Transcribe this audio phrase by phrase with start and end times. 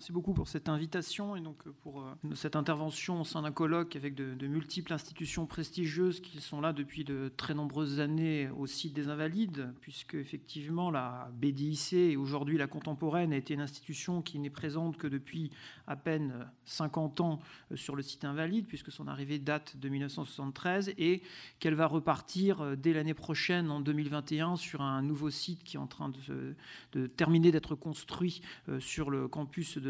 [0.00, 3.52] Merci beaucoup pour cette invitation et donc euh, pour euh, cette intervention au sein d'un
[3.52, 8.66] colloque avec de, multiples institutions prestigieuses qui sont là depuis de très nombreuses années au
[8.66, 14.22] site des Invalides, puisque effectivement la BDIC et aujourd'hui la contemporaine a été une institution
[14.22, 15.50] qui n'est présente que depuis
[15.86, 17.38] à peine 50 ans
[17.70, 21.20] euh, sur le site Invalide, puisque son arrivée date de 1973 et
[21.58, 25.86] qu'elle va repartir dès l'année prochaine en 2021 sur un nouveau site qui est en
[25.86, 26.54] train de,
[26.92, 28.40] de terminer d'être construit
[28.78, 29.89] sur le campus de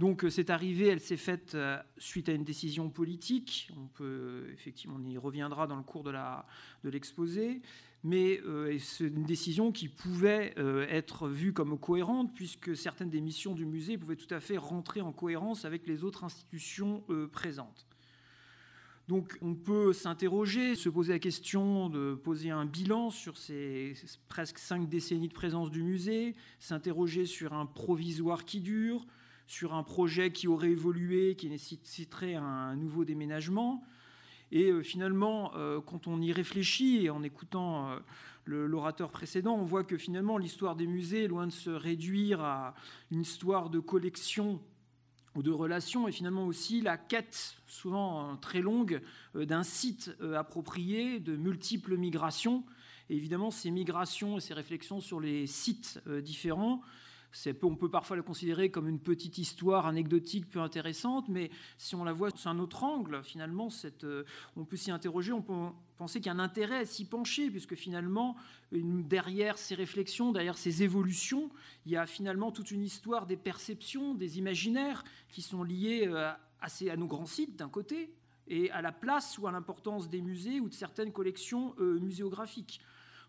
[0.00, 3.70] Donc euh, cette arrivée, elle s'est faite euh, suite à une décision politique.
[3.76, 7.60] On peut effectivement, y reviendra dans le cours de l'exposé,
[8.02, 10.54] mais euh, c'est une décision qui pouvait
[10.88, 15.02] être vue comme cohérente puisque certaines des missions du musée pouvaient tout à fait rentrer
[15.02, 17.86] en cohérence avec les autres institutions présentes.
[19.10, 23.94] Donc on peut s'interroger, se poser la question de poser un bilan sur ces
[24.28, 29.04] presque cinq décennies de présence du musée, s'interroger sur un provisoire qui dure,
[29.48, 33.82] sur un projet qui aurait évolué, qui nécessiterait un nouveau déménagement.
[34.52, 37.98] Et euh, finalement, euh, quand on y réfléchit, et en écoutant euh,
[38.44, 42.76] l'orateur précédent, on voit que finalement l'histoire des musées, loin de se réduire à
[43.10, 44.60] une histoire de collection
[45.36, 49.00] ou de relations, et finalement aussi la quête, souvent très longue,
[49.36, 52.64] euh, d'un site euh, approprié, de multiples migrations.
[53.08, 56.82] Et évidemment, ces migrations et ces réflexions sur les sites euh, différents
[57.62, 62.04] on peut parfois le considérer comme une petite histoire anecdotique peu intéressante, mais si on
[62.04, 63.68] la voit sous un autre angle, finalement,
[64.04, 64.24] euh,
[64.56, 65.32] on peut s'y interroger,
[66.00, 68.34] penser qu'il y a un intérêt à s'y pencher, puisque finalement,
[68.72, 71.50] derrière ces réflexions, derrière ces évolutions,
[71.84, 76.32] il y a finalement toute une histoire des perceptions, des imaginaires qui sont liés euh,
[76.62, 78.14] à, nos grands sites d'un côté,
[78.48, 82.80] et à la place ou à l'importance des musées ou de certaines collections euh, muséographiques.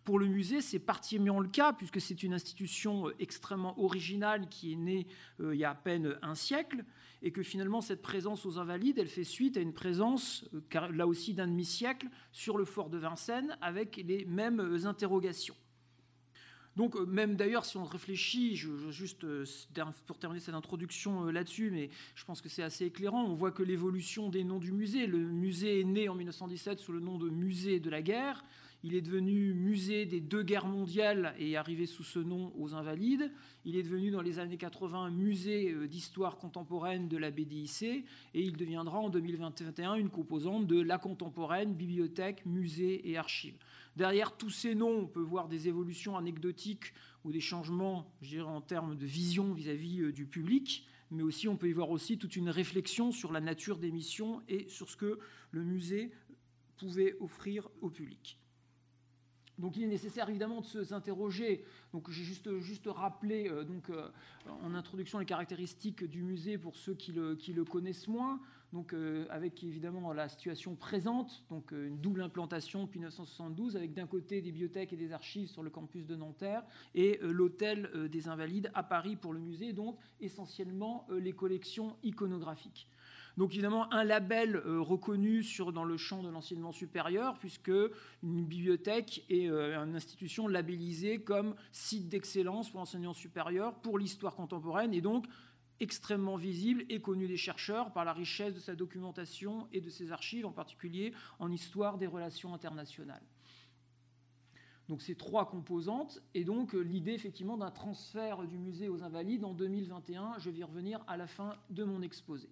[0.04, 4.74] Pour le musée, c'est particulièrement le cas, puisque c'est une institution euh, extrêmement originale qui
[4.74, 5.08] est née
[5.40, 6.84] euh, il y a à peine un siècle,
[7.22, 11.06] et que finalement cette présence aux Invalides, elle fait suite à une présence, euh, là
[11.06, 15.56] aussi d'un demi-siècle, sur le fort de Vincennes, avec les mêmes interrogations.
[16.78, 19.26] Donc, même d'ailleurs, si on réfléchit, juste
[20.08, 23.62] pour terminer cette introduction là-dessus, mais je pense que c'est assez éclairant, on voit que
[23.62, 27.30] l'évolution des noms du musée, le musée est né en 1917 sous le nom de
[27.30, 28.46] Musée de la guerre,
[28.84, 32.74] il est devenu musée des deux guerres mondiales et est arrivé sous ce nom aux
[32.74, 33.32] Invalides.
[33.64, 38.06] Il est devenu dans les années 80 musée euh, d'histoire contemporaine de la BDIC et
[38.34, 43.58] il deviendra en 2021 une composante de la contemporaine, bibliothèque, musée et archives.
[43.96, 46.94] Derrière tous ces noms, on peut voir des évolutions anecdotiques
[47.24, 51.48] ou des changements, je dirais, en termes de vision vis-à-vis euh, du public, mais aussi
[51.48, 54.90] on peut y voir aussi toute une réflexion sur la nature des missions et sur
[54.90, 55.20] ce que
[55.52, 56.12] le musée
[56.78, 58.41] pouvait offrir au public.
[59.60, 61.64] Donc il est nécessaire évidemment de s'interroger.
[61.94, 64.10] Donc j'ai juste, rappelé euh, euh,
[64.64, 68.40] en introduction les caractéristiques du musée pour ceux qui le connaissent moins.
[68.74, 74.08] Donc euh, avec évidemment la situation présente, donc une double implantation depuis 1972, avec d'un
[74.08, 76.64] côté des bibliothèques et des archives sur le campus de Nanterre
[76.96, 82.88] et l'hôtel des Invalides à Paris pour le musée, donc essentiellement les collections iconographiques.
[83.38, 87.72] Donc évidemment un label euh, reconnu dans le champ de l'enseignement supérieur, puisque
[88.24, 94.36] une bibliothèque est euh, une institution labellisée comme site d'excellence pour l'enseignement supérieur, pour l'histoire
[94.36, 95.26] contemporaine, et donc
[95.82, 100.12] extrêmement visible et connu des chercheurs par la richesse de sa documentation et de ses
[100.12, 103.24] archives, en particulier en histoire des relations internationales.
[104.88, 109.44] Donc ces trois composantes, et donc euh, l'idée effectivement d'un transfert du musée aux Invalides
[109.44, 112.50] en 2021, je vais y revenir à la fin de mon exposé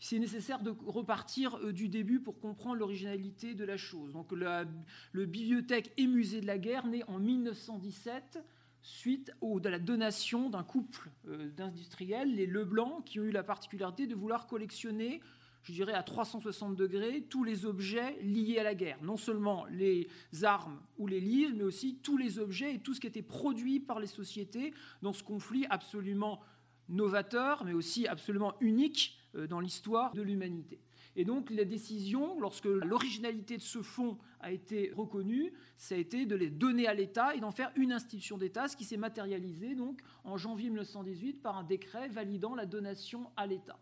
[0.00, 4.12] c'est nécessaire de repartir euh, du début pour comprendre l'originalité de la chose.
[4.12, 8.42] Donc le bibliothèque et musée de la guerre naît en 1917
[8.82, 9.32] suite
[9.64, 14.14] à la donation d'un couple euh, d'industriels, les Leblanc, qui ont eu la particularité de
[14.14, 15.20] vouloir collectionner
[15.62, 18.98] je dirais à 360 degrés, tous les objets liés à la guerre.
[19.02, 20.08] Non seulement les
[20.42, 23.80] armes ou les livres, mais aussi tous les objets et tout ce qui était produit
[23.80, 26.40] par les sociétés dans ce conflit absolument
[26.88, 30.80] novateur, mais aussi absolument unique euh, dans l'histoire de l'humanité.
[31.16, 36.24] Et donc la décision, lorsque l'originalité de ce fonds a été reconnue, ça a été
[36.24, 39.74] de les donner à l'État et d'en faire une institution d'État, ce qui s'est matérialisé
[39.74, 43.78] donc en janvier 1918 par un décret validant la donation à l'État.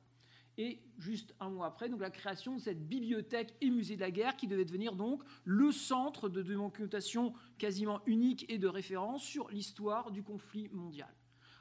[0.56, 4.10] Et juste un mois après, donc la création de cette bibliothèque et musée de la
[4.10, 9.48] guerre qui devait devenir donc le centre de documentation quasiment unique et de référence sur
[9.50, 11.14] l'histoire du conflit mondial.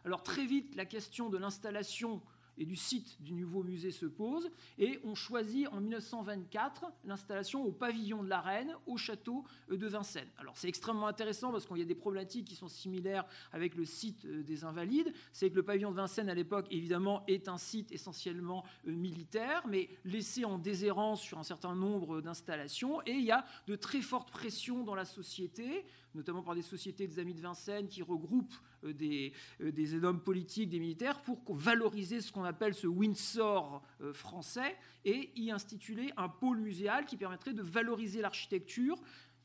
[0.03, 2.23] Alors très vite, la question de l'installation
[2.57, 7.71] et du site du nouveau musée se pose, et on choisit en 1924 l'installation au
[7.71, 10.30] pavillon de la Reine, au château de Vincennes.
[10.38, 13.86] Alors c'est extrêmement intéressant parce qu'il y a des problématiques qui sont similaires avec le
[13.86, 15.13] site euh, des Invalides.
[15.33, 19.63] C'est que le pavillon de Vincennes à l'époque, évidemment, est un site essentiellement euh, militaire,
[19.68, 24.01] mais laissé en déshérence sur un certain nombre d'installations, et il y a de très
[24.01, 28.56] fortes pressions dans la société notamment par des sociétés des Amis de Vincennes qui regroupent
[28.83, 33.83] euh, des, euh, des hommes politiques, des militaires, pour valoriser ce qu'on appelle ce Windsor
[34.01, 34.75] euh, français
[35.06, 39.00] et y instituer un pôle muséal qui permettrait de valoriser l'architecture,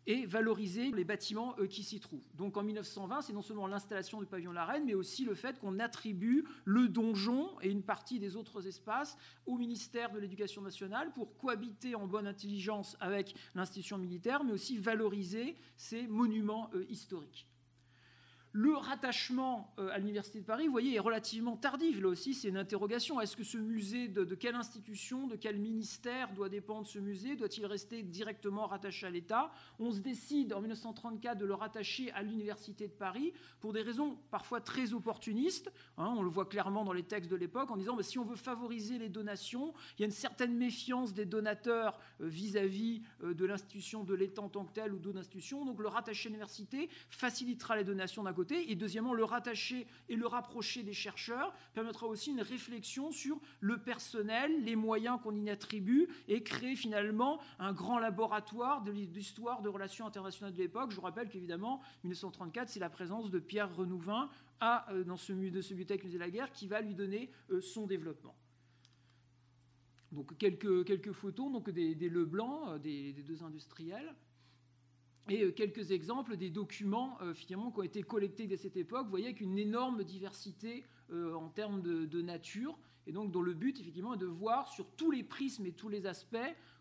[0.06, 2.20] et valoriser les bâtiments euh, qui s'y trouvent.
[2.34, 5.34] Donc en 1920, c'est non seulement l'installation du pavillon de la Reine, mais aussi le
[5.34, 9.16] fait qu'on attribue le donjon et une partie des autres espaces
[9.46, 14.78] au ministère de l'Éducation nationale pour cohabiter en bonne intelligence avec l'institution militaire, mais aussi
[14.78, 17.46] valoriser ces monuments euh, historiques.
[18.54, 21.98] Le rattachement euh, à l'Université de Paris, vous voyez, est relativement tardif.
[22.02, 23.18] Là aussi, c'est une interrogation.
[23.18, 27.34] Est-ce que ce musée, de, quelle institution, de quel ministère doit dépendre ce musée?
[27.34, 29.50] Doit-il rester directement rattaché à l'État?
[29.78, 34.18] On se décide en 1934 de le rattacher à l'Université de Paris pour des raisons
[34.30, 35.72] parfois très opportunistes.
[35.96, 38.24] Hein, on le voit clairement dans les textes de l'époque en disant que si on
[38.24, 43.32] veut favoriser les donations, il y a une certaine méfiance des donateurs euh, vis-à-vis euh,
[43.32, 45.64] de l'institution de l'État en tant que tel ou d'autres institutions.
[45.64, 50.16] Donc le rattacher à l'université facilitera les donations d'un côté et deuxièmement, le rattacher et
[50.16, 55.50] le rapprocher des chercheurs permettra aussi une réflexion sur le personnel, les moyens qu'on y
[55.50, 60.90] attribue, et créer finalement un grand laboratoire de l'histoire de relations internationales de l'époque.
[60.90, 64.28] Je vous rappelle qu'évidemment, 1934, c'est la présence de Pierre Renouvin
[64.62, 67.60] euh, dans ce, de ce bibliothèque musée de la guerre qui va lui donner euh,
[67.60, 68.36] son développement.
[70.12, 74.14] Donc quelques, quelques photos donc des, Leblanc, euh, des deux industriels
[75.28, 79.04] et euh, quelques exemples des documents euh, finalement, qui ont été collectés dès cette époque.
[79.04, 83.54] Vous voyez avec une énorme diversité euh, en termes de, nature, et donc dont le
[83.54, 86.36] but effectivement est de voir sur tous les prismes et tous les aspects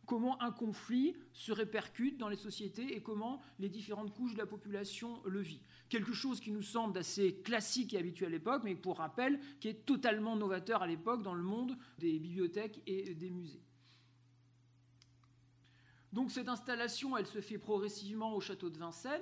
[0.05, 4.45] comment un conflit se répercute dans les sociétés et comment les différentes couches de la
[4.45, 5.61] population le vivent.
[5.89, 9.69] Quelque chose qui nous semble assez classique et habituel à l'époque, mais pour rappel, qui
[9.69, 13.61] est totalement novateur à l'époque dans le monde des bibliothèques et des musées.
[16.13, 19.21] Donc cette installation, elle se fait progressivement au château de Vincennes.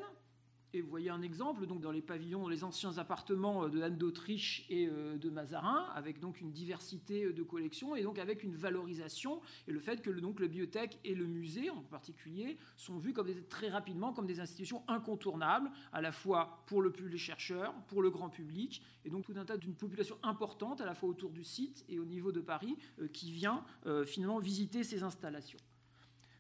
[0.72, 3.82] Et vous voyez un exemple donc dans les pavillons, dans les anciens appartements euh, de
[3.82, 8.20] Anne d'Autriche et euh, de Mazarin, avec donc une diversité euh, de collections et donc
[8.20, 11.82] avec une valorisation et le fait que le, donc, la bibliothèque et le musée en
[11.82, 16.94] particulier sont vus comme très rapidement comme des institutions incontournables, à la fois pour le,
[17.10, 20.86] les chercheurs, pour le grand public, et donc tout un tas d'une population importante à
[20.86, 22.78] la fois autour du site et au niveau de Paris
[23.14, 23.64] qui vient
[24.06, 25.60] finalement visiter ces installations.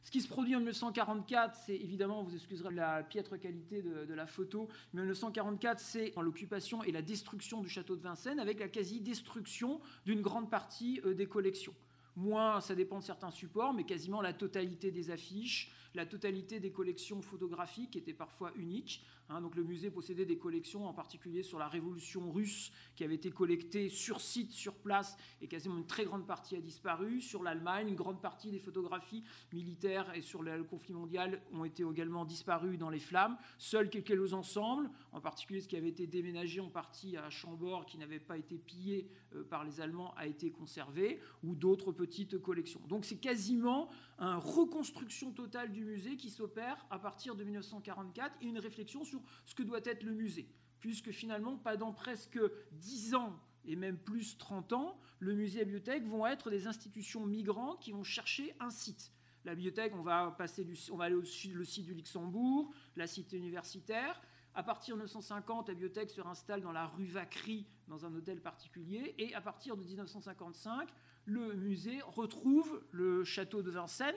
[0.03, 4.27] Ce qui se produit en 1944, c'est évidemment, vous excuserez la piètre qualité de, la
[4.27, 8.69] photo, mais en 1944, c'est l'occupation et la destruction du château de Vincennes avec la
[8.69, 11.75] quasi-destruction d'une grande partie euh, des collections.
[12.15, 16.71] Moins, ça dépend de certains supports, mais quasiment la totalité des affiches, la totalité des
[16.71, 19.05] collections photographiques étaient parfois uniques.
[19.29, 19.41] Hein.
[19.41, 23.31] donc le musée possédait des collections, en particulier sur la Révolution russe, qui avait été
[23.31, 27.21] collectée sur site, sur place, et quasiment une très grande partie a disparu.
[27.21, 29.23] Sur l'Allemagne, une grande partie des photographies
[29.53, 33.37] militaires et sur le conflit mondial ont été également disparues dans les flammes.
[33.57, 37.97] Seuls quelques ensembles, en particulier ce qui avait été déménagé en partie à Chambord, qui
[37.97, 42.81] n'avait pas été pillé euh, par les Allemands, a été conservé, ou d'autres petites collections.
[42.87, 43.89] Donc c'est quasiment
[44.19, 49.18] une reconstruction totale du musée qui s'opère à partir de 1944 et une réflexion sur
[49.45, 50.49] ce que doit être le musée.
[50.79, 52.39] Puisque finalement, pendant presque
[52.71, 56.67] 10 ans et même plus 30 ans, le musée et la bibliothèque vont être des
[56.67, 59.11] institutions migrantes qui vont chercher un site.
[59.45, 63.07] La bibliothèque, on va, passer du, on va aller au le site du Luxembourg, la
[63.07, 64.21] cité universitaire.
[64.53, 68.41] À partir de 1950, la bibliothèque se réinstalle dans la rue Vacry, dans un hôtel
[68.41, 69.15] particulier.
[69.17, 70.89] Et à partir de 1955,
[71.25, 74.15] le musée retrouve le château de Vincennes,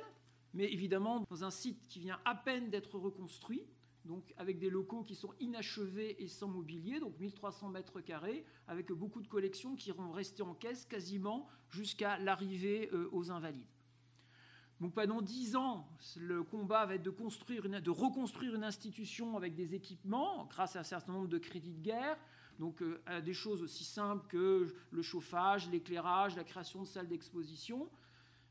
[0.54, 3.64] mais évidemment dans un site qui vient à peine d'être reconstruit,
[4.04, 8.90] donc avec des locaux qui sont inachevés et sans mobilier, donc 1300 mètres carrés, avec
[8.92, 13.66] beaucoup de collections qui vont rester en caisse quasiment jusqu'à l'arrivée euh, aux Invalides.
[14.80, 19.54] Donc pendant dix ans, le combat va être de, construire de reconstruire une institution avec
[19.54, 22.18] des équipements, grâce à un certain nombre de crédits de guerre,
[22.58, 27.06] donc euh, à des choses aussi simples que le chauffage, l'éclairage, la création de salles
[27.06, 27.88] d'exposition,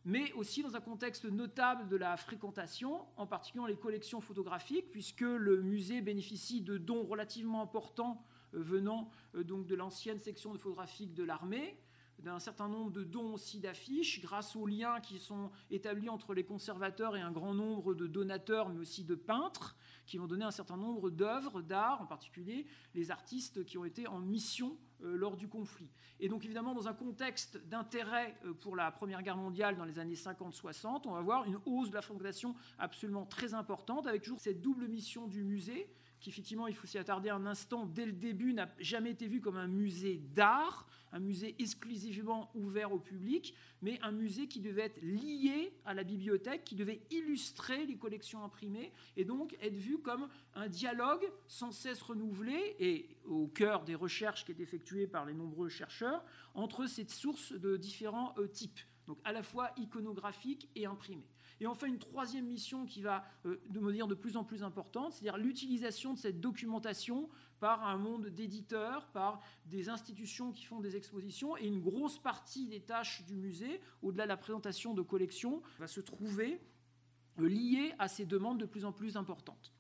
[0.06, 5.22] mais aussi dans un contexte notable de la fréquentation, en particulier les collections photographiques, puisque
[5.22, 11.14] le musée bénéficie de dons relativement importants euh, venant euh, donc de l'ancienne section photographique
[11.14, 11.78] de l'armée,
[12.20, 16.44] d'un certain nombre de dons aussi d'affiches, grâce aux liens qui sont établis entre les
[16.44, 20.52] conservateurs et un grand nombre de donateurs, mais aussi de peintres, qui vont donner un
[20.52, 25.48] certain nombre d'œuvres d'art, en particulier les artistes qui ont été en mission lors du
[25.48, 25.90] conflit.
[26.20, 30.16] Et donc évidemment, dans un contexte d'intérêt pour la Première Guerre mondiale dans les années
[30.16, 34.62] 50-60, on va voir une hausse de la fréquentation absolument très importante, avec toujours cette
[34.62, 35.92] double mission du musée,
[36.22, 39.42] qui effectivement, il faut s'y attarder un instant, dès le début, n'a jamais été vu
[39.42, 44.84] comme un musée d'art, un musée exclusivement ouvert au public, mais un musée qui devait
[44.84, 49.98] être lié à la bibliothèque, qui devait illustrer les collections imprimées, et donc être vu
[49.98, 55.26] comme un dialogue sans cesse renouvelé, et au cœur des recherches qui étaient effectuées par
[55.26, 56.24] les nombreux chercheurs,
[56.54, 61.28] entre ces sources de différents euh, types, donc à la fois iconographiques et imprimées.
[61.62, 65.38] Et enfin, une troisième mission qui va euh, devenir de plus en plus importante, c'est-à-dire
[65.38, 71.56] l'utilisation de cette documentation par un monde d'éditeurs, par des institutions qui font des expositions,
[71.58, 75.86] et une grosse partie des tâches du musée, au-delà de la présentation de collections, va
[75.86, 76.60] se trouver
[77.40, 79.72] euh, liée à ces demandes de plus en plus importantes.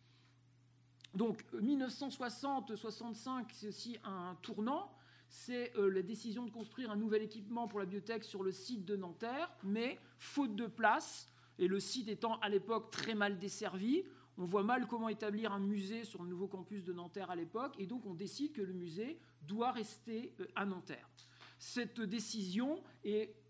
[1.15, 4.91] Donc 1960-65, c'est aussi un tournant.
[5.29, 8.85] C'est euh, la décision de construire un nouvel équipement pour la bibliothèque sur le site
[8.85, 11.27] de Nanterre, mais faute de place,
[11.61, 14.03] et le site étant à l'époque très mal desservi,
[14.37, 17.75] on voit mal comment établir un musée sur le nouveau campus de Nanterre à l'époque,
[17.77, 21.07] et donc on décide que le musée doit rester euh, à Nanterre.
[21.59, 22.81] Cette décision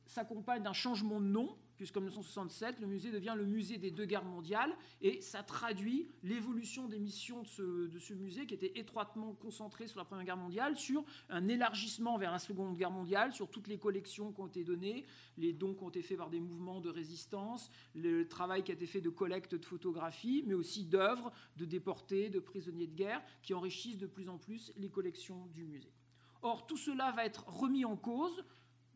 [0.06, 4.24] s'accompagne d'un changement de nom puisqu'en 1967, le musée devient le musée des deux guerres
[4.24, 4.72] mondiales,
[5.02, 10.06] et ça traduit l'évolution des missions de ce, musée, qui était étroitement concentré sur la
[10.06, 14.32] Première Guerre mondiale, sur un élargissement vers la Seconde Guerre mondiale, sur toutes les collections
[14.32, 15.08] qui ont été données,
[15.40, 18.76] les dons qui ont été faits par des mouvements de résistance, le travail qui a
[18.76, 23.24] été fait de collecte de photographies, mais aussi d'œuvres de déportés, de prisonniers de guerre,
[23.42, 25.96] qui enrichissent de plus en plus les collections du musée.
[26.44, 28.46] Or, tout cela va être remis en cause,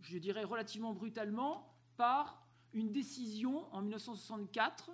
[0.01, 2.44] je dirais relativement brutalement, par
[2.75, 4.91] une décision en 1964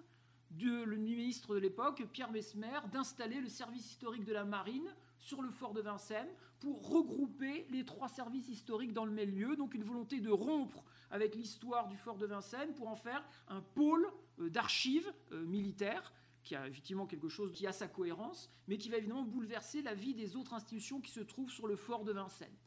[0.51, 5.50] du ministre de l'époque, Pierre Mesmer, d'installer le service historique de la marine sur le
[5.50, 9.55] fort de Vincennes pour regrouper les trois services historiques dans le même lieu.
[9.55, 13.61] Donc une volonté de rompre avec l'histoire du fort de Vincennes pour en faire un
[13.61, 14.07] pôle
[14.39, 18.89] euh, d'archives euh, militaires qui a effectivement quelque chose qui a sa cohérence, mais qui
[18.89, 22.11] va évidemment bouleverser la vie des autres institutions qui se trouvent sur le fort de
[22.11, 22.57] Vincennes.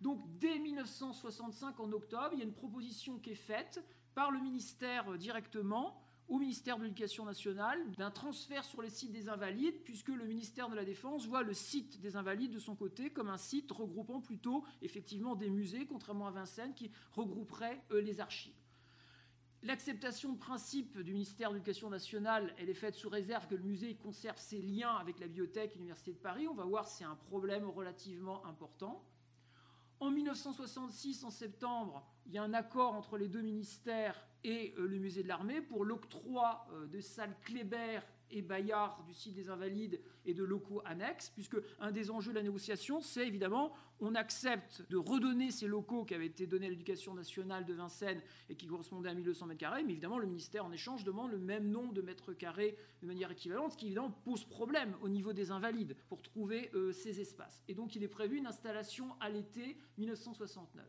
[0.00, 3.84] Donc dès 1965, en octobre, il y a une proposition qui est faite
[4.16, 9.12] par le ministère euh, directement au ministère de l'Éducation nationale d'un transfert sur les sites
[9.12, 12.74] des Invalides, puisque le ministère de la Défense voit le site des Invalides de son
[12.74, 18.00] côté comme un site regroupant plutôt effectivement des musées, contrairement à Vincennes, qui regrouperait euh,
[18.00, 18.56] les archives.
[19.62, 23.64] L'acceptation de principe du ministère de l'Éducation nationale, elle est faite sous réserve que le
[23.64, 26.48] musée conserve ses liens avec la bibliothèque et l'Université de Paris.
[26.48, 29.04] On va voir c'est un problème relativement important.
[29.98, 34.86] En 1966, en septembre, il y a un accord entre les deux ministères et euh,
[34.86, 39.48] le musée de l'armée pour l'octroi euh, de salles Kléber et Bayard du site des
[39.48, 44.14] Invalides et de locaux annexes, puisque un des enjeux de la négociation, c'est évidemment, on
[44.14, 48.56] accepte de redonner ces locaux qui avaient été donnés à l'éducation nationale de Vincennes et
[48.56, 51.70] qui correspondaient à 1200 mètres carrés, mais évidemment, le ministère en échange demande le même
[51.70, 55.50] nombre de mètres carrés de manière équivalente, ce qui évidemment pose problème au niveau des
[55.50, 57.62] Invalides pour trouver euh, ces espaces.
[57.68, 60.84] Et donc, il est prévu une installation à l'été 1969.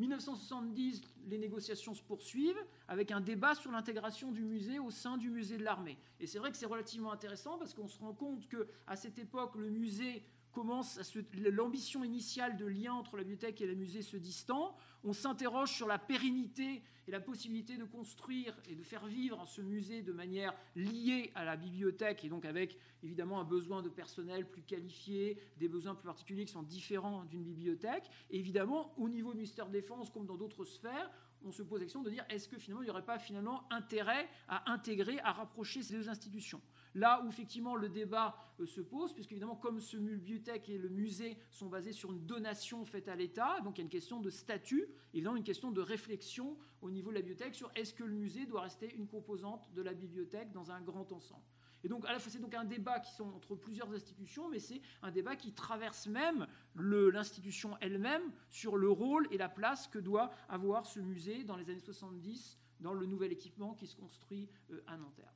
[0.00, 5.30] 1970, les négociations se poursuivent avec un débat sur l'intégration du musée au sein du
[5.30, 5.98] musée de l'armée.
[6.18, 9.18] Et c'est vrai que c'est relativement intéressant parce qu'on se rend compte que à cette
[9.18, 10.98] époque, le musée commence
[11.34, 14.76] l'ambition initiale de lien entre la bibliothèque et le musée se distend.
[15.04, 19.60] On s'interroge sur la pérennité et la possibilité de construire et de faire vivre ce
[19.60, 24.48] musée de manière liée à la bibliothèque et donc avec évidemment un besoin de personnel
[24.48, 28.10] plus qualifié, des besoins plus particuliers qui sont différents d'une bibliothèque.
[28.30, 31.10] Et évidemment, au niveau du ministère de Défense, comme dans d'autres sphères,
[31.44, 33.64] on se pose la question de dire est-ce que finalement il n'y aurait pas finalement
[33.70, 36.60] intérêt à intégrer, à rapprocher ces deux institutions?
[36.94, 40.88] Là où effectivement le débat euh, se pose, puisque évidemment comme ce bibliothèque et le
[40.88, 44.20] musée sont basés sur une donation faite à l'État, donc il y a une question
[44.20, 48.04] de statut, évidemment une question de réflexion au niveau de la bibliothèque sur est-ce que
[48.04, 51.42] le musée doit rester une composante de la bibliothèque dans un grand ensemble.
[51.82, 54.58] Et donc, à la fois, c'est donc un débat qui sont entre plusieurs institutions, mais
[54.58, 56.46] c'est un débat qui traverse même
[56.76, 61.70] l'institution elle-même sur le rôle et la place que doit avoir ce musée dans les
[61.70, 65.34] années 70 dans le nouvel équipement qui se construit euh, à Nanterre.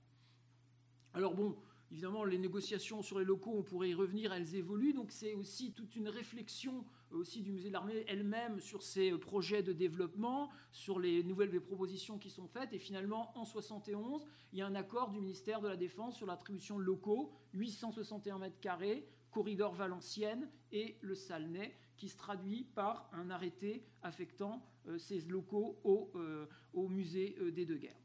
[1.12, 1.56] Alors bon,
[1.94, 4.94] Évidemment, les négociations sur les locaux, on pourrait y revenir, elles évoluent.
[4.94, 6.84] Donc c'est aussi toute une réflexion
[7.14, 11.60] aussi du musée de l'armée elle-même sur ses euh, projets de développement, sur les nouvelles
[11.60, 12.72] propositions qui sont faites.
[12.72, 16.26] Et finalement, en 71, il y a un accord du ministère de la Défense sur
[16.26, 23.08] l'attribution de locaux, 861 mètres carrés, corridor Valenciennes et le Salnay, qui se traduit par
[23.12, 26.12] un arrêté affectant euh, ces locaux au,
[26.72, 28.00] au musée des deux guerres.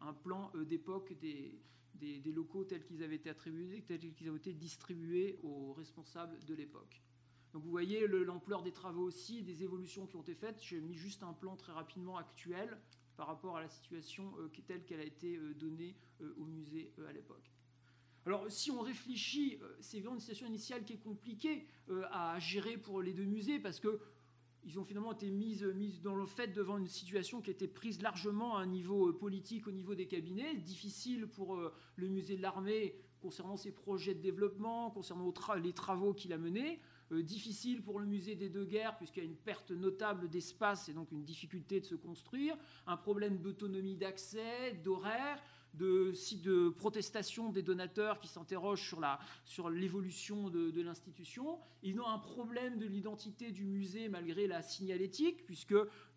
[0.00, 1.60] Un plan d'époque des
[1.96, 6.54] des, locaux tels qu'ils avaient été attribués, tels qu'ils avaient été distribués aux responsables de
[6.54, 7.00] l'époque.
[7.56, 10.62] Vous voyez l'ampleur des travaux aussi, des évolutions qui ont été faites.
[10.62, 12.78] J'ai mis juste un plan très rapidement actuel
[13.16, 14.32] par rapport à la situation
[14.66, 15.96] telle qu'elle a été donnée
[16.38, 17.50] au musée à l'époque.
[18.26, 21.66] Alors, si on réfléchit, c'est vraiment une situation initiale qui est compliquée
[22.10, 24.00] à gérer pour les deux musées parce que
[24.64, 25.56] ils ont finalement été mis,
[26.02, 29.70] dans le fait devant une situation qui était prise largement à un niveau politique, au
[29.70, 31.56] niveau des cabinets, difficile pour
[31.94, 35.32] le musée de l'armée concernant ses projets de développement, concernant
[35.62, 36.80] les travaux qu'il a menés.
[37.12, 40.88] Euh, difficile pour le musée des deux guerres, puisqu'il y a une perte notable d'espace
[40.88, 45.40] et donc une difficulté de se construire, un problème d'autonomie d'accès, d'horaire,
[45.74, 49.00] de, de protestation des donateurs qui s'interrogent sur,
[49.44, 51.60] sur l'évolution de, de l'institution.
[51.82, 55.76] Ils ont un problème de l'identité du musée malgré la signalétique, puisque,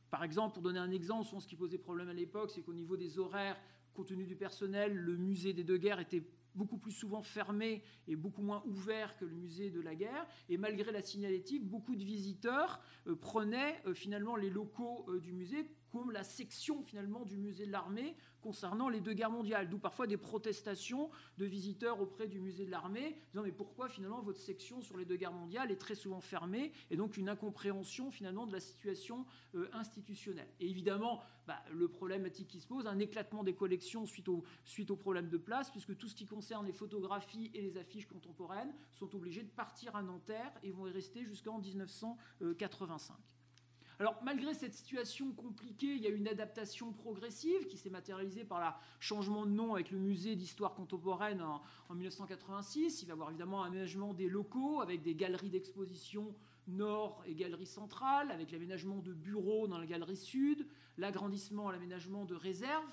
[0.10, 2.98] par exemple, pour donner un exemple, ce qui posait problème à l'époque, c'est qu'au niveau
[2.98, 3.58] des horaires,
[3.94, 6.24] compte tenu du personnel, le musée des deux guerres était
[6.56, 10.28] beaucoup plus souvent fermé et beaucoup moins ouvert que le musée de la guerre.
[10.50, 15.32] Et malgré la signalétique, beaucoup de visiteurs euh, prenaient euh, finalement les locaux euh, du
[15.32, 19.80] musée comme la section finalement du musée de l'armée concernant les deux guerres mondiales, d'où
[19.80, 24.40] parfois des protestations de visiteurs auprès du musée de l'armée, disant mais pourquoi finalement votre
[24.40, 28.46] section sur les deux guerres mondiales est très souvent fermée, et donc une incompréhension finalement
[28.46, 30.50] de la situation euh, institutionnelle.
[30.60, 34.92] Et évidemment, bah, le problématique qui se pose, un éclatement des collections suite au, suite
[34.92, 38.74] au problème de place, puisque tout ce qui concerne les photographies et les affiches contemporaines
[38.94, 43.18] sont obligés de partir à Nanterre et vont y rester jusqu'en 1985.
[44.24, 48.66] Malgré cette situation compliquée, il y a une adaptation progressive qui s'est matérialisée par le
[49.02, 51.62] changement de nom avec le musée d'histoire contemporaine en,
[51.94, 53.02] 1986.
[53.02, 56.34] Il va y avoir évidemment un aménagement des locaux avec des galeries d'exposition
[56.68, 60.66] nord et galerie centrale, avec l'aménagement de bureaux dans la galerie sud,
[60.98, 62.86] l'agrandissement, l'aménagement de réserves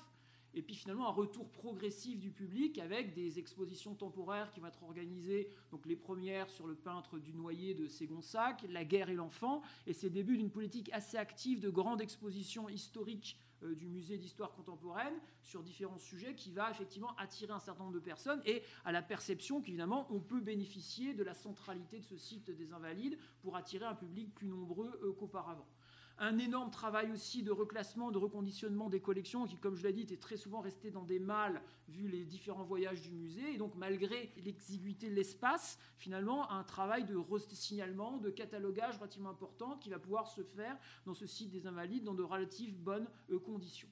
[0.57, 4.83] et puis finalement un retour progressif du public avec des expositions temporaires qui vont être
[4.83, 9.61] organisées, donc les premières sur le peintre du noyer de Ségonsac, La guerre et l'enfant,
[9.85, 14.17] et c'est le début d'une politique assez active de grandes expositions historiques euh, du musée
[14.17, 18.63] d'histoire contemporaine sur différents sujets qui va effectivement attirer un certain nombre de personnes et
[18.83, 23.17] à la perception qu'évidemment on peut bénéficier de la centralité de ce site des Invalides
[23.41, 25.67] pour attirer un public plus nombreux euh, qu'auparavant
[26.19, 30.01] un énorme travail aussi de reclassement, de reconditionnement des collections qui, comme je l'ai dit,
[30.01, 33.53] étaient très souvent restées dans des malles vu les différents voyages du musée.
[33.53, 37.17] Et donc, malgré l'exiguïté de l'espace, finalement, un travail de
[37.53, 42.03] signalement, de catalogage relativement important qui va pouvoir se faire dans ce site des Invalides
[42.03, 43.89] dans de relatives bonnes euh, conditions.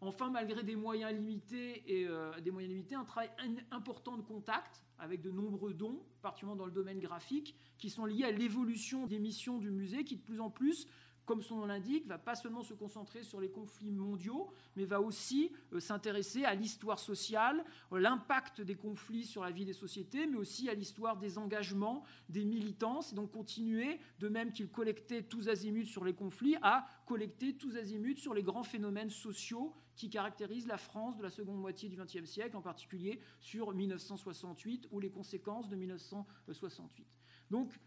[0.00, 3.30] Enfin, malgré des moyens limités et euh, des moyens limités, un travail
[3.72, 8.24] important de contact avec de nombreux dons, particulièrement dans le domaine graphique, qui sont liés
[8.24, 10.86] à l'évolution des missions du musée, qui de plus en plus
[11.28, 15.02] comme son nom l'indique, va pas seulement se concentrer sur les conflits mondiaux, mais va
[15.02, 17.62] aussi euh, s'intéresser à l'histoire sociale,
[17.92, 22.46] l'impact des conflits sur la vie des sociétés, mais aussi à l'histoire des engagements, des
[22.46, 27.54] militants, et donc continuer, de même qu'il collectait tous azimuts sur les conflits, à collecter
[27.54, 31.90] tous azimuts sur les grands phénomènes sociaux qui caractérisent la France de la seconde moitié
[31.90, 37.06] du XXe siècle, en particulier sur 1968 ou les conséquences de 1968.
[37.50, 37.78] Donc,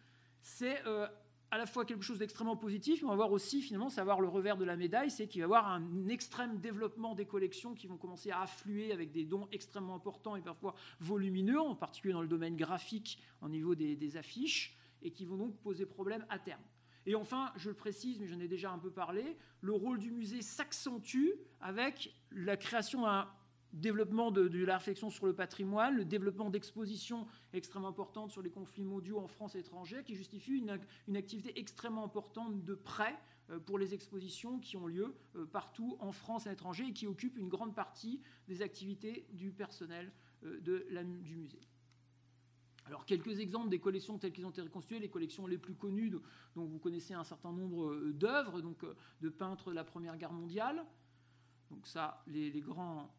[0.44, 1.08] c'est euh,
[1.52, 4.30] à la fois quelque chose d'extrêmement positif, mais on va voir aussi finalement savoir le
[4.30, 7.88] revers de la médaille, c'est qu'il va y avoir un extrême développement des collections qui
[7.88, 12.22] vont commencer à affluer avec des dons extrêmement importants et parfois volumineux, en particulier dans
[12.22, 16.62] le domaine graphique au niveau des, affiches, et qui vont donc poser problème à terme.
[17.06, 20.12] Et enfin, je le précise, mais j'en ai déjà un peu parlé, le rôle du
[20.12, 23.28] musée s'accentue avec la création d'un
[23.74, 28.84] développement de, la réflexion sur le patrimoine, le développement d'expositions extrêmement importantes sur les conflits
[28.84, 33.18] mondiaux en France et étrangers, qui justifie une, activité extrêmement importante de prêt
[33.50, 36.94] euh, pour les expositions qui ont lieu euh, partout en France et à l'étranger et
[36.94, 40.12] qui occupent une grande partie des activités du personnel
[40.44, 40.88] euh, de
[41.22, 41.62] du musée.
[42.86, 46.12] Alors, quelques exemples des collections telles qu'elles ont été reconstituées, les collections les plus connues,
[46.56, 48.84] dont vous connaissez un certain nombre d'œuvres, donc
[49.22, 50.84] de peintres de la Première Guerre mondiale.
[51.70, 53.10] Donc ça, les grands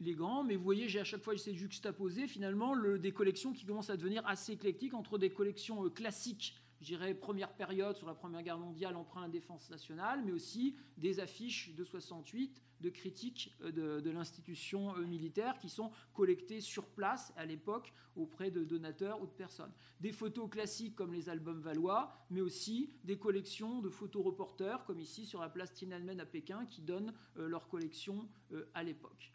[0.00, 3.12] les grands, mais vous voyez, j'ai à chaque fois essayé de juxtaposer finalement le, des
[3.12, 7.54] collections qui commencent à devenir assez éclectiques entre des collections euh, classiques, je dirais première
[7.54, 11.74] période sur la Première Guerre mondiale, emprunt à la défense nationale, mais aussi des affiches
[11.74, 17.46] de 68, de critiques euh, de, l'institution euh, militaire qui sont collectées sur place à
[17.46, 19.72] l'époque auprès de donateurs ou de personnes.
[20.00, 25.00] Des photos classiques comme les albums Valois, mais aussi des collections de photos reporters comme
[25.00, 28.28] ici sur la place Tiananmen à Pékin qui donnent leur collection
[28.74, 29.32] à l'époque.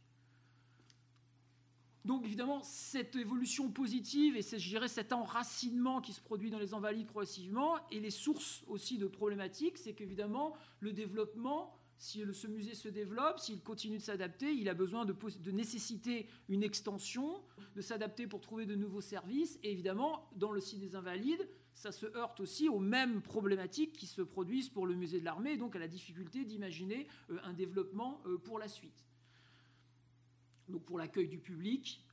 [2.04, 6.74] Donc évidemment, cette évolution positive et je dirais cet enracinement qui se produit dans les
[6.74, 12.74] invalides progressivement et les sources aussi de problématiques, c'est qu'évidemment, le développement, si ce musée
[12.74, 17.44] se développe, s'il continue de s'adapter, il a besoin de, de nécessiter une extension,
[17.76, 19.60] de s'adapter pour trouver de nouveaux services.
[19.62, 24.08] Et évidemment, dans le site des invalides, ça se heurte aussi aux mêmes problématiques qui
[24.08, 27.08] se produisent pour le musée de l'armée, donc à la difficulté d'imaginer
[27.44, 29.06] un développement pour la suite.
[30.72, 32.04] Donc pour l'accueil du public,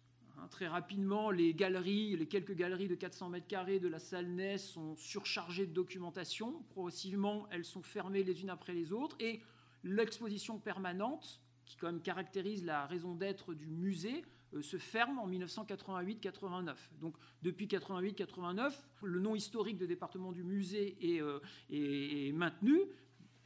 [0.41, 4.29] Hein, très rapidement, les galeries, les quelques galeries de 400 mètres carrés de la salle
[4.29, 6.63] NES sont surchargées de documentation.
[6.71, 9.17] Progressivement, elles sont fermées les unes après les autres.
[9.21, 9.41] Et
[9.83, 15.29] l'exposition permanente, qui quand même caractérise la raison d'être du musée, euh, se ferme en
[15.29, 16.77] 1988-89.
[17.01, 21.41] Donc depuis 88-89, le nom historique de département du musée est, euh,
[21.71, 22.81] est maintenu,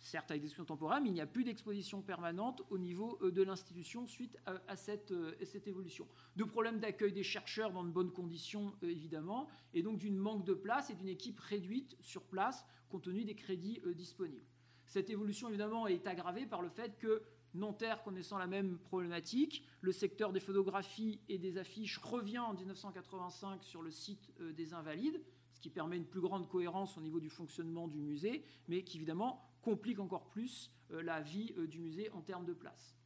[0.03, 3.31] certes avec des expositions temporaires, mais il n'y a plus d'exposition permanente au niveau euh,
[3.31, 5.35] de l'institution suite à, cette, euh,
[5.67, 6.07] évolution.
[6.37, 10.45] De problèmes d'accueil des chercheurs dans de bonnes conditions, euh, évidemment, et donc d'une manque
[10.45, 14.45] de place et d'une équipe réduite sur place compte tenu des crédits disponibles.
[14.85, 17.23] Cette évolution, évidemment, est aggravée par le fait que
[17.55, 23.63] Nanterre connaissant la même problématique, le secteur des photographies et des affiches revient en 1985
[23.63, 25.23] sur le site des Invalides,
[25.63, 29.43] qui permet une plus grande cohérence au niveau du fonctionnement du musée, mais qui évidemment
[29.63, 32.99] complique encore plus euh, la vie euh, du musée en termes de place.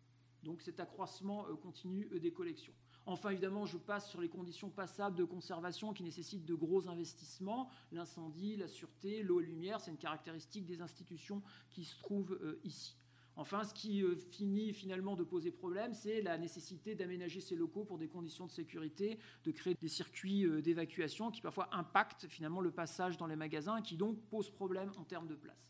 [0.42, 2.72] Donc cet accroissement euh, continu des collections.
[3.08, 7.68] Enfin, évidemment, je passe sur les conditions passables de conservation qui nécessitent de gros investissements.
[7.92, 11.40] L'incendie, la sûreté, l'eau et lumière, c'est une caractéristique des institutions
[11.70, 12.96] qui se trouvent ici.
[13.36, 17.98] Enfin, ce qui finit finalement de poser problème, c'est la nécessité d'aménager ces locaux pour
[17.98, 23.18] des conditions de sécurité, de créer des circuits d'évacuation qui parfois impactent finalement le passage
[23.18, 25.66] dans les magasins, qui donc posent problème en termes de place.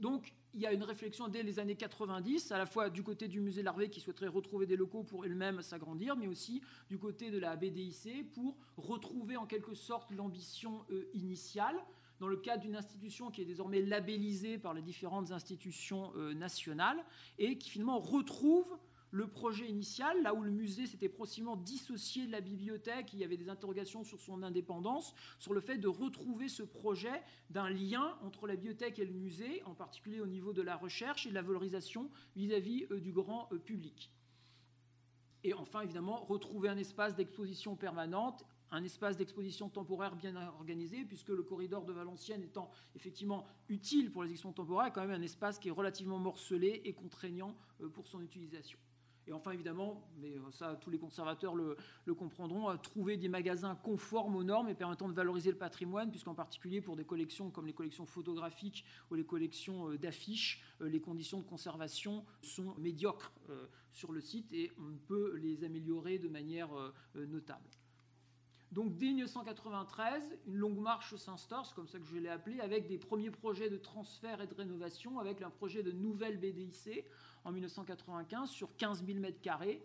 [0.00, 3.26] Donc, il y a une réflexion dès les années 90, à la fois du côté
[3.26, 7.30] du musée Larvé qui souhaiterait retrouver des locaux pour elle-même s'agrandir, mais aussi du côté
[7.30, 11.76] de la BDIC pour retrouver en quelque sorte l'ambition euh, initiale
[12.20, 17.04] dans le cadre d'une institution qui est désormais labellisée par les différentes institutions euh, nationales
[17.38, 18.78] et qui finalement retrouve
[19.14, 23.24] le projet initial, là où le musée s'était proximement dissocié de la bibliothèque, il y
[23.24, 28.18] avait des interrogations sur son indépendance, sur le fait de retrouver ce projet d'un lien
[28.22, 31.34] entre la bibliothèque et le musée, en particulier au niveau de la recherche et de
[31.34, 34.10] la valorisation vis-à-vis euh, du grand euh, public.
[35.44, 38.44] Et enfin, évidemment, retrouver un espace d'exposition permanente
[38.74, 44.22] un espace d'exposition temporaire bien organisé, puisque le corridor de Valenciennes étant effectivement utile pour
[44.22, 47.88] les expositions temporaires, est quand même un espace qui est relativement morcelé et contraignant euh,
[47.88, 48.78] pour son utilisation.
[49.26, 51.76] Et enfin, évidemment, mais euh, ça, tous les conservateurs le,
[52.14, 56.80] comprendront, trouver des magasins conformes aux normes et permettant de valoriser le patrimoine, puisqu'en particulier
[56.80, 61.38] pour des collections comme les collections photographiques ou les collections euh, d'affiches, euh, les conditions
[61.38, 63.32] de conservation sont médiocres
[63.92, 66.70] sur le site et on peut les améliorer de manière
[67.14, 67.68] notable.
[68.74, 72.88] Donc dès 1993, une longue marche s'instaure, c'est comme ça que je l'ai appelé, avec
[72.88, 77.04] des premiers projets de transfert et de rénovation, avec un projet de nouvelle BDIC
[77.44, 79.78] en 1995 sur 15 000 m2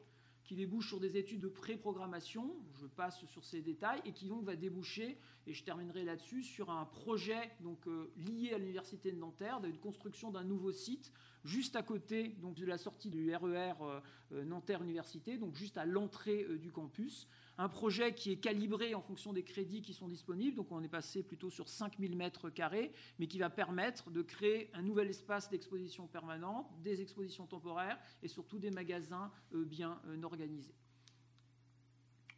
[0.49, 4.43] qui débouche sur des études de pré-programmation, je passe sur ces détails, et qui donc
[4.45, 9.17] va déboucher, et je terminerai là-dessus, sur un projet donc, euh, lié à l'Université de
[9.17, 13.43] Nanterre, de construction d'un nouveau site, juste à côté donc, de la sortie du RER
[13.43, 13.99] e euh,
[14.31, 17.27] euh, Nanterre Université, donc juste à l'entrée du campus,
[17.59, 20.87] un projet qui est calibré en fonction des crédits qui sont disponibles, donc on est
[20.87, 25.49] passé plutôt sur 5000 mètres carrés, mais qui va permettre de créer un nouvel espace
[25.49, 30.73] d'exposition permanente, des expositions temporaires et surtout des magasins euh, bien euh, organisés.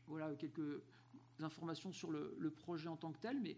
[0.08, 0.82] Voilà quelques
[1.40, 3.58] informations sur le, projet en tant que tel, mais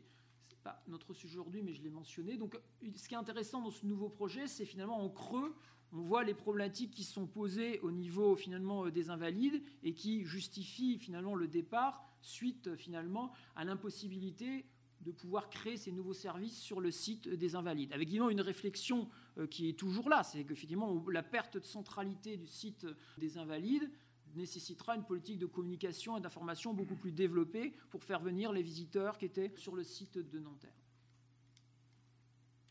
[0.49, 2.36] ce n'est pas notre sujet aujourd'hui, mais je l'ai mentionné.
[2.36, 2.60] Donc,
[2.93, 5.56] ce qui est intéressant dans ce nouveau projet, c'est finalement en creux,
[5.93, 10.25] on voit les problématiques qui sont posées au niveau finalement euh, des invalides et qui
[10.25, 14.65] justifient finalement le départ suite euh, finalement à l'impossibilité
[15.01, 17.91] de pouvoir créer ces nouveaux services sur le site des invalides.
[17.91, 21.65] Avec évidemment une réflexion euh, qui est toujours là, c'est que finalement la perte de
[21.65, 23.89] centralité du site des invalides
[24.36, 29.19] nécessitera une politique de communication et d'information beaucoup plus développée pour faire venir les visiteurs
[29.19, 30.82] qui étaient sur le site de Nanterre.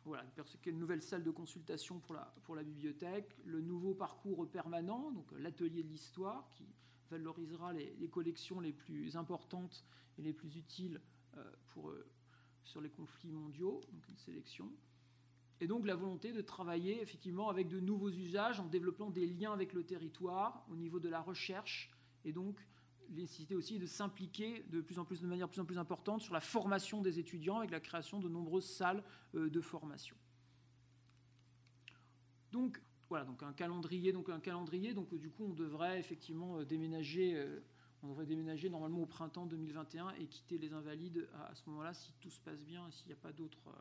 [0.05, 0.25] Voilà,
[0.67, 5.31] une nouvelle salle de consultation pour la, pour la bibliothèque, le nouveau parcours permanent, donc
[5.39, 6.67] l'atelier de l'histoire, qui
[7.11, 9.85] valorisera les, collections les plus importantes
[10.19, 11.01] et les plus utiles
[11.37, 12.05] euh, pour, euh,
[12.65, 14.73] sur les conflits mondiaux, donc une sélection.
[15.61, 19.53] Et donc la volonté de travailler effectivement avec de nouveaux usages en développant des liens
[19.53, 21.91] avec le territoire au niveau de la recherche
[22.25, 22.59] et donc
[23.21, 26.35] nécessité aussi de s'impliquer de plus en plus de manière plus en plus importante sur
[26.35, 29.03] la formation des étudiants avec la création de nombreuses salles
[29.35, 30.17] euh, de formation.
[32.51, 36.65] Donc voilà, donc un calendrier, donc un calendrier, donc du coup on devrait effectivement euh,
[36.65, 37.61] déménager, euh,
[38.03, 42.13] on devrait déménager normalement au printemps 2021 et quitter les Invalides à, ce moment-là si
[42.21, 43.73] tout se passe bien s'il n'y a pas d'autres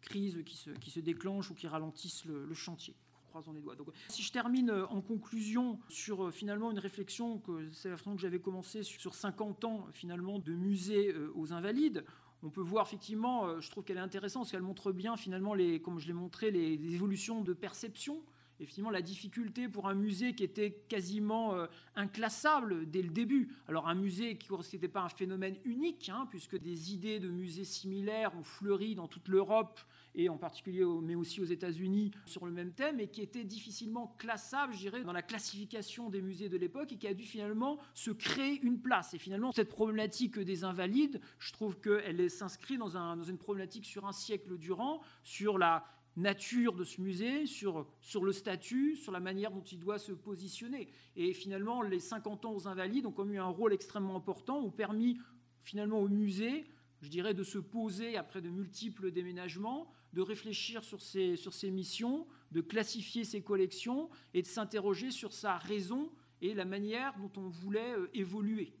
[0.00, 2.94] crises qui se, qui se déclenchent ou qui ralentissent le, chantier.
[3.28, 3.76] Croisons les doigts.
[4.08, 8.40] Si je termine en conclusion sur finalement une réflexion que c'est la réflexion que j'avais
[8.40, 12.04] commencé sur 50 ans finalement de musée aux Invalides,
[12.42, 15.80] on peut voir effectivement, je trouve qu'elle est intéressante parce qu'elle montre bien finalement, les,
[15.80, 18.22] comme je l'ai montré, les, évolutions de perception
[18.60, 23.54] effectivement la difficulté pour un musée qui était quasiment euh, inclassable dès le début.
[23.68, 27.64] Alors un musée qui n'était pas un phénomène unique, hein, puisque des idées de musées
[27.64, 29.80] similaires ont fleuri dans toute l'Europe
[30.14, 34.14] et en particulier, mais aussi aux États-Unis, sur le même thème, et qui était difficilement
[34.18, 37.78] classable, je dirais, dans la classification des musées de l'époque, et qui a dû finalement
[37.94, 39.14] se créer une place.
[39.14, 44.12] Et finalement, cette problématique des invalides, je trouve qu'elle s'inscrit dans, une problématique sur un
[44.12, 45.84] siècle durant, sur la
[46.16, 47.86] nature de ce musée, sur,
[48.20, 50.88] le statut, sur la manière dont il doit se positionner.
[51.16, 55.18] Et finalement, les 50 ans aux Invalides ont eu un rôle extrêmement important, ont permis
[55.62, 56.66] finalement au musée,
[57.02, 61.70] je dirais, de se poser après de multiples déménagements, de réfléchir sur ses, sur ses
[61.70, 67.30] missions, de classifier ses collections et de s'interroger sur sa raison et la manière dont
[67.36, 68.72] on voulait euh, évoluer.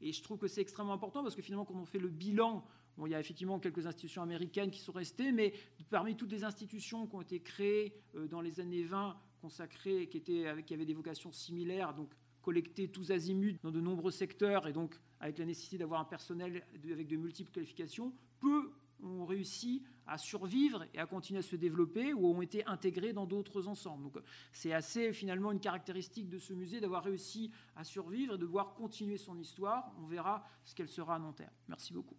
[0.00, 2.64] Et je trouve que c'est extrêmement important parce que finalement, quand on fait le bilan
[3.06, 5.54] il y a effectivement quelques institutions américaines qui sont restées, mais
[5.90, 10.18] parmi toutes les institutions qui ont été créées euh, dans les années 20, consacrées, qui,
[10.18, 14.72] étaient, qui avaient des vocations similaires, donc collectées tous azimuts dans de nombreux secteurs, et
[14.72, 20.18] donc avec la nécessité d'avoir un personnel avec de multiples qualifications, peu ont réussi à
[20.18, 24.02] survivre et à continuer à se développer ou ont été intégrés dans d'autres ensembles.
[24.02, 24.18] Donc
[24.52, 28.74] c'est assez finalement une caractéristique de ce musée d'avoir réussi à survivre et de devoir
[28.74, 29.92] continuer son histoire.
[30.00, 31.52] On verra ce qu'elle sera à long terme.
[31.68, 32.16] Merci beaucoup.